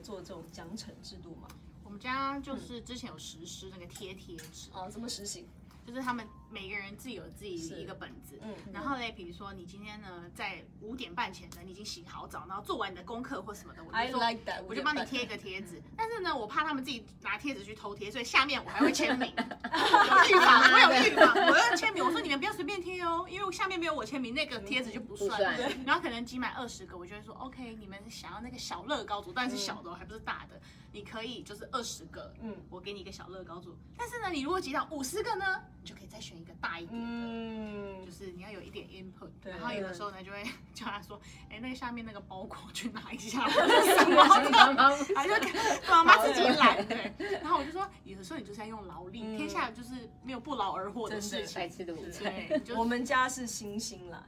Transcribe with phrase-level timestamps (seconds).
[0.00, 1.48] 做这种奖惩制度吗？
[1.84, 4.70] 我们家就是之前有实施那个贴贴纸。
[4.72, 5.46] 哦，怎么实行？
[5.86, 15.80] 就是他们每个人自己有自己一个本子，嗯，然后呢，比如说你今天呢，在五点半前呢，你已经洗好澡，然后做完你的功课或什么的，我就说 like that, 我就帮你贴一 个贴纸。
[15.96, 22.04] 但是呢，我怕他们自己拿贴纸去偷贴，所以下面我还会签名， 有预防，我有预防，我要签名。
[22.04, 25.56] 我说你们不要随便贴哦，因为下面没有我签名，那个贴纸就不算。
[25.86, 30.60] 然后可能集满二十个，我就会说 OK，你们想要那个小乐高组，但是小的还不是大的，
[30.92, 33.76] 你可以就是二十个，嗯，我给你一个小乐高组。
[33.96, 44.22] 但是呢，你如果集到五十个呢，你就再选一个大一点的，嗯，就是你要有一点 input，对，然后有的时候呢，就会 叫他说，哎，那个下面那个包裹去拿一下，什么？
[44.52, 47.14] 妈妈，还是妈妈自己来，对。
[47.40, 51.54] 然后我就说，有的时候你就是要用劳力，天下就是没有不劳而获的事情。
[51.54, 52.30] 白吃的午餐。
[52.76, 54.22] 我们家是星星啦，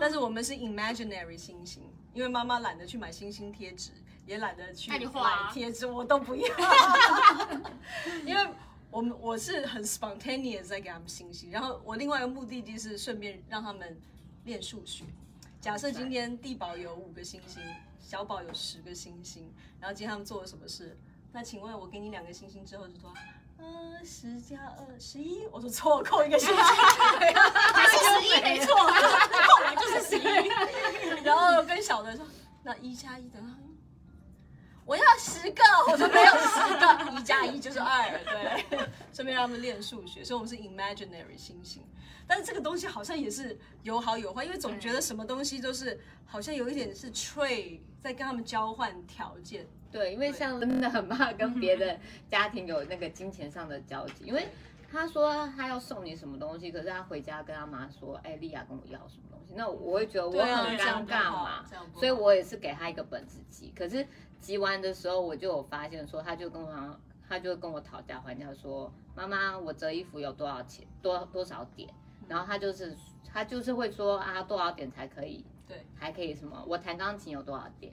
[0.00, 3.92] 但是我们是 imaginary 星星，因为妈妈懒得去买星星贴纸，
[4.26, 4.98] 也懒得去买
[5.52, 6.48] 贴纸，我都不要，
[8.26, 8.48] 因为。
[8.90, 14.00] 我们我是很 spontaneous 在给他们星星，然后我另外一个目的就是顺便让他们
[14.44, 15.04] 练数学。
[15.60, 17.62] 假设今天地宝有五个星星，
[18.00, 20.96] 小宝有十个星星，然后今天他们做了什么事？
[21.32, 23.12] 那请问我给你两个星星之后就说，
[23.58, 31.22] 呃，十加二十一，我说错，扣一个星星，还是十一没错，扣完就是十一。
[31.22, 32.24] 然后跟小的说，
[32.62, 33.67] 那一加一等于。
[34.88, 38.64] 我要十个，我说没有十个，一加一就是二，对，
[39.12, 41.82] 顺便让他们练数学，所以我们是 imaginary 星星，
[42.26, 52.00] 但是这个东西好像也是有好有坏，因为总觉得什么东西都是好像有一点是 trade 在跟他们交换条件，对，因为像真的很怕跟别的
[52.30, 54.48] 家庭有那个金钱上的交集，因为
[54.90, 64.06] 他说他要送你什么东西，可是他回家跟他妈说，哎，莉亚跟我要什么东西，那我会觉得我很尴尬嘛，所以我也是给他一个本子记，可是。
[64.40, 71.90] 集完的时候，我就有发现说，他就跟我，他就跟我讨价还价说，妈妈，我折衣服有多少钱，多多少点？
[72.28, 75.44] 然后他就是，他就是会说啊，多少点才可以？
[75.66, 76.64] 对，还可以什么？
[76.68, 77.92] 我弹钢琴有多少点？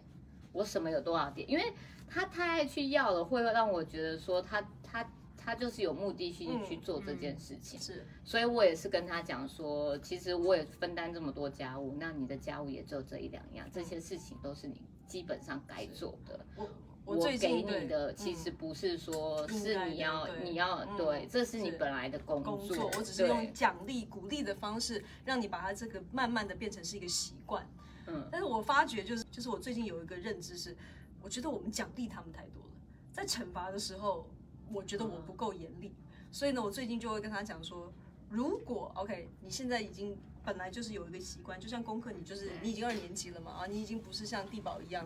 [0.53, 1.49] 我什么有多少点？
[1.49, 1.73] 因为
[2.07, 5.03] 他太爱去要了，会让我觉得说他他
[5.45, 7.79] 他就是有目的性去做这件事情。
[7.79, 14.81] 是，所以我也是跟他讲说，其实我也分担这么多家务，那你的家务也只有这一两样，这些事情都是你。
[15.07, 16.67] 基本上该做的，我
[17.05, 27.63] 我给你的其实不是说是你要你要对，这是你本来的工作，我只是用奖励鼓励的方式让你把它这个慢慢的变成是一个习惯。
[28.07, 30.75] 嗯，但是我发觉就是就是我最近有一个认知是，
[31.21, 32.71] 我觉得我们奖励他们太多了，
[33.11, 34.27] 在惩罚的时候，
[34.71, 35.93] 我觉得我不够严厉，
[36.31, 37.91] 所以呢，我最近就会跟他讲说，
[38.29, 40.17] 如果 OK，你现在已经。
[40.45, 45.03] 本来就是有一个习惯，就像功课，你就是你已经二年级了嘛，啊，你已经不是像地宝一样，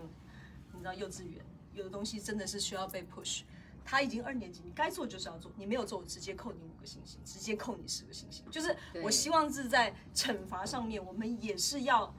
[0.74, 1.42] 你知道幼稚园
[1.74, 3.44] 有的东西真的是需要被 push。
[3.86, 8.44] 他已经二年级，你该做就是要做，你没有做，我直接扣你五个星星，直接扣你十个星星。
[8.52, 12.14] 就是我希望是在惩罚上面，我们也是要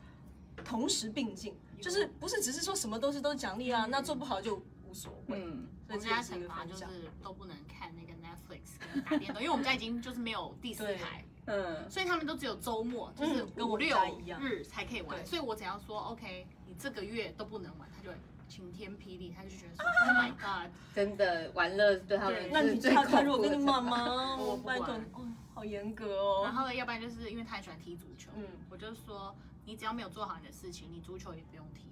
[0.64, 5.44] 同时并进，就是不是只是说什么东西都奖励啊，那做不好就无所谓。
[5.44, 6.84] 嗯，所以我们家惩罚就是
[7.22, 11.24] 都不能看那个 Netflix 跟打电动， 因为我们家已经就是没有第四台。
[11.46, 13.96] 嗯，所以他们都只有周末，就是五六
[14.40, 15.24] 日才可以玩。
[15.24, 18.16] 所以我只要说 OK，你这个月都不能玩，他就会
[18.48, 22.50] 晴天霹雳，他就觉得说 Oh my God，真的玩乐对他们。
[22.52, 26.42] 那你他他如果跟你妈妈， 我拜托，哦，好严格哦。
[26.44, 29.34] 然后呢，要不然就是因为他很喜欢踢足球，嗯，我就说
[29.64, 31.90] 你只要没有做好你的事情，你足球也不用踢。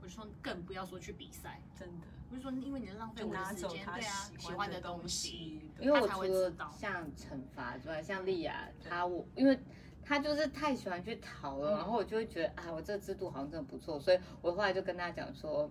[0.00, 2.06] 我就说更不要说去比赛，真的。
[2.28, 9.58] 不是说，因为你浪费我的时间，对啊，喜欢的东西，因为我除了像惩罚之外，像丽亚，她我，因为
[10.04, 15.70] 她就是太喜欢去讨了，然后我就会觉得，啊，我这个制度好像真的不错，所以我后来就跟她讲说，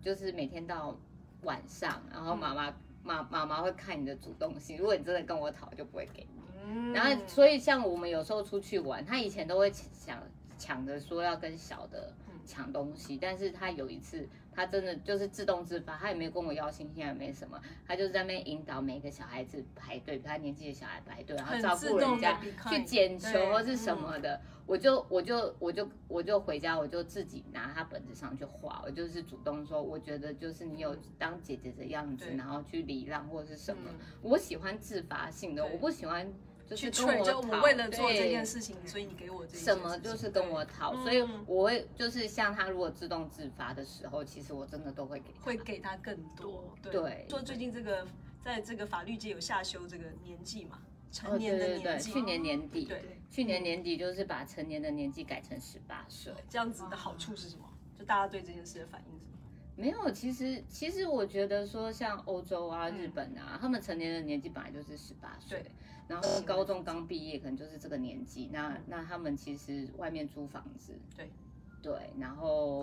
[0.00, 0.96] 就是每天到
[1.42, 6.92] 晚上，然后妈妈妈妈妈会看你的主动性，如果你真的跟我讨，就不会给你。
[6.92, 10.20] 然后，所以像我们有时候出去玩，她以前都会想
[10.58, 12.12] 抢着说要跟小的
[12.44, 14.28] 抢东西，但是他有一次。
[14.56, 24.40] 他真的就是自动自发，他也没有跟我要星星，也没什么，他就是在那边引导每个小孩子排队，他年纪的小孩排队，然后照顾人家去捡球或是什么的。
[24.64, 33.90] 我就我就我就我就回家，我就自己拿他本子上去画，我就是主动说，我觉得就是你有当姐姐的样子，然后去礼让或是什么，
[34.22, 36.32] 我喜欢自发性的，我不喜欢。
[36.68, 46.64] 就是跟我讨，我为了做这件事情，所以你给我这什么就是跟我讨，所以我会就是像他如果自动自发的时候，其实我真的都会给，会给他更多。
[46.82, 48.06] 对，说最近这个
[48.44, 50.80] 在这个法律界有下修这个年纪嘛，
[51.12, 57.64] 成年的年纪，去年年底，对，去年年底就是把成年的年纪改成十八岁，这样子的好处是什么？
[57.98, 59.35] 就大家对这件事的反应是什么？
[59.76, 65.64] 没有，其实其实我觉得说像欧洲啊、日本啊，嗯、他们成年人年纪本来就是十八岁，
[66.08, 71.30] 然后高中刚毕业可能就是这个年纪，那那他们其实外面租房子，对。
[71.82, 72.82] 对，然后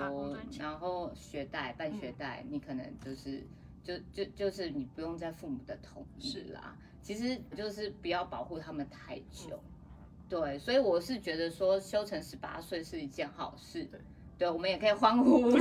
[0.58, 3.44] 然后学贷办学贷，嗯、你可能就是
[3.84, 10.00] 就就就是你不用在父母的同意啦，是其实就是不要保护他们太久，嗯、
[10.30, 13.84] 对，所以我是觉得说修成十八岁是一件好事。
[13.84, 14.00] 对
[14.44, 15.50] 对，我们也可以欢呼。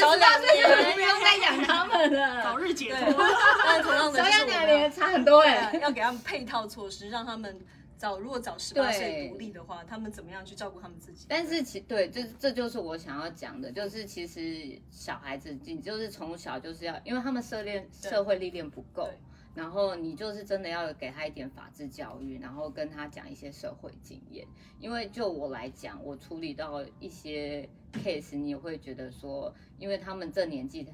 [0.00, 3.12] 小两年，不用再养他们了， 早日解脱。
[4.16, 7.60] 小两年差很多哎，要给他们配套措施，让他们
[7.98, 11.26] 早如果早十八岁独立的话，他们怎么样去照顾他们自己？
[11.28, 19.06] 但是其对，这这就是我想要讲的，就是其实小孩子，你就是从小就是要，因为他们涉猎社会历练不够。
[19.54, 24.46] 然后你就是真的要给他一点法治教育，然后跟他讲一些社会经验。
[24.80, 30.86] 因为就我来讲，我处理到一些 case，你也会觉得说，因为他们这年纪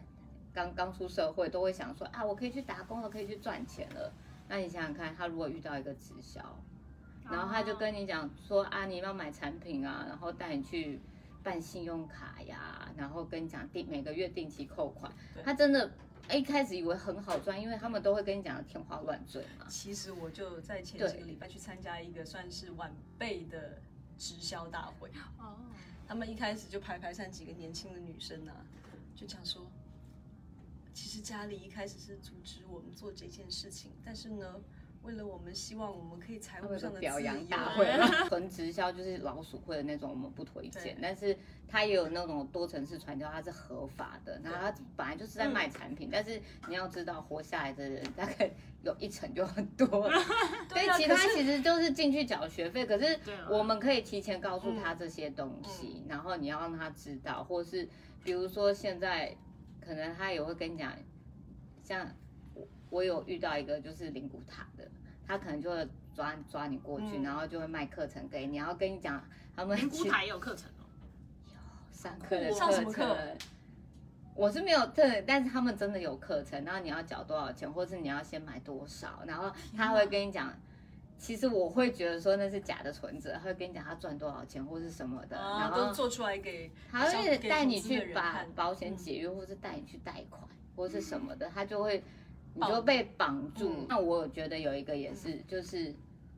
[0.53, 4.13] 刚刚出社会，都会想说啊，我可以去打工了，可以去赚钱了。
[4.47, 6.41] 那你想想看，他如果遇到一个直销，
[7.25, 11.01] 然后他就跟你讲说啊，你要买产品啊，然后带你去
[11.43, 15.13] 办信用卡呀，然后跟你讲定每个月定期扣款，
[15.45, 15.91] 他真的。
[16.33, 19.67] 一开始以为很好赚，因为他们都会跟你讲的天花乱坠嘛。
[19.69, 23.81] 其实我就在前几个礼拜去参加一个算是晚辈的
[24.17, 25.11] 直销大会。
[25.41, 25.57] 哦。
[26.07, 28.65] 他们一开始就排排上几个年轻的女生啊，
[29.17, 29.67] 就讲说，
[30.95, 34.61] 其实家里一开始是阻止我们做这件事情，但是呢。
[35.03, 37.87] 为了我们希望我们可以财务上的表扬大会，
[38.29, 40.97] 纯直销就是老鼠会的那种，我们不推荐。
[41.01, 41.37] 但是
[41.67, 44.39] 它也有那种多层次传销，它是合法的。
[44.43, 48.51] 那它本来就是在卖产品，嗯、但是你要知道，活下来的人大概
[48.83, 49.87] 有一成就很多。
[50.69, 53.19] 对，其他其实就是进去缴学费，可是
[53.49, 57.89] 我们可以提前告诉他这些东西，嗯、然后你要让他知道，或是
[58.23, 59.35] 比如说现在
[59.81, 60.93] 可能他也会跟你讲，
[61.83, 62.07] 像。
[62.91, 64.87] 我有遇到一个就是灵骨塔的，
[65.27, 70.85] 他可能就会抓抓你过去，嗯、然后就会卖课程给你，然后跟你讲他们灵骨塔也有课程哦，
[71.89, 72.51] 有上课的
[72.87, 73.39] 课程，
[74.35, 80.53] 我是没有特，但是他们真的有课程，然后你要缴多少钱，或是你要先买多少，然后他会跟你讲，
[81.17, 90.43] 其实我会觉得说那是假的存折，他会跟你讲他赚多少钱或是什么的，啊、然后都做出来给，他会带你去把保险解约，或是带你去贷款
[90.75, 92.03] 或是什么的，他就会。
[92.55, 93.73] 你就被绑住。
[93.79, 95.95] 嗯、那我觉得有一个也是，就是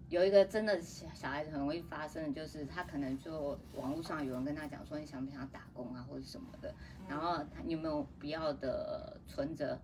[0.09, 6.75] 有一个真的小小孩子很容易发生的，就是他可能就网络上有人跟他讲说，你想不想打工啊，或者什么的，
[7.09, 9.81] 然后他你有没有必要的存折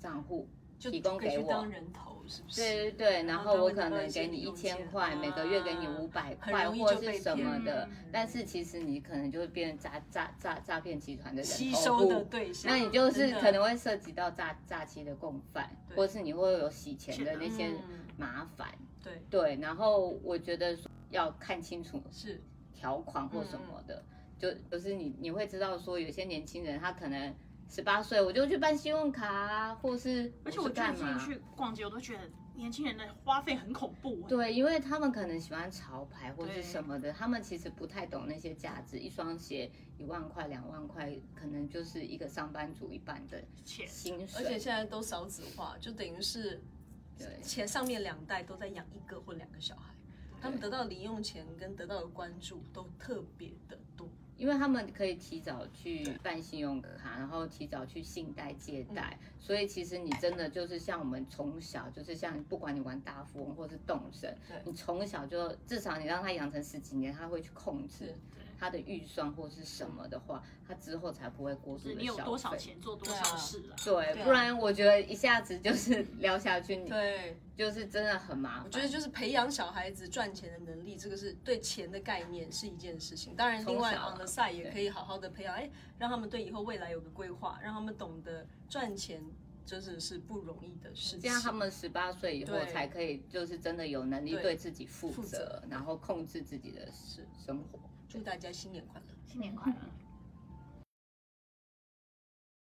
[0.00, 0.48] 账户
[0.90, 1.66] 提供给我？
[2.24, 17.72] 是是对对对，然后我可能给你一千块，每个月给你五百块或是什么的，但是其实你可能就会变成诈诈诈诈骗集团的人头户，吸收的对象，那你就是可能会涉及到诈诈欺的共犯，或是你会有洗钱的那些
[18.16, 18.68] 麻烦，
[19.02, 20.78] 对对，然后我觉得
[21.10, 22.40] 要看清楚是
[22.72, 24.02] 条款或什么的，
[24.38, 27.34] 就就是你你会知道说有些年轻人他可能。
[27.72, 34.20] 十八岁我就去办信用卡啊，或是而且我最近去逛街，我都觉得年轻人的花费很恐怖。
[34.28, 38.98] 对，因为他们可能喜欢潮牌或是什么的，他们其实不太懂那些价值。
[38.98, 44.44] 一双鞋一万块、两万块，可能就是一个上班族一半的薪水。
[44.44, 46.60] 而且现在都少子化，就等于是
[47.42, 49.94] 前上面两代都在养一个或两个小孩，
[50.42, 53.81] 他们得到零用钱跟得到的关注都特别的多。
[54.42, 68.12] 因为他们可以提早去办信用卡，然后提早去信贷借贷，嗯、所以其实你真的就是像我们从小就是像不管你玩大富翁或是动身，你从小就至少你让他养成十几年，他会去控制。
[68.58, 72.00] 他的预算或是什么的话，他之后才不会过度的消费。
[72.00, 73.74] 你有多少钱做多少事了？
[73.84, 78.64] 对，不然我觉得一下子就是聊下去，对，就是真的很麻烦。
[78.64, 83.36] 我觉得就是培养小孩子赚钱的能力，这个是对钱的概念是一件事情。
[83.36, 89.22] 当然，另外 on the side 也可以好好的培养，哎，让他们对以后未来有个规划，让他们懂得赚钱
[89.64, 91.20] 就是是不容易的事情。
[91.20, 97.78] 这样他们十八岁以后才可以，就是真的有能力对自己负责，然后控制自己的生生活。
[98.08, 99.06] 祝大家新年快乐！
[99.26, 99.78] 新年快乐！